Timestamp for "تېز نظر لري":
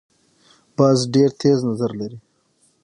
1.41-2.19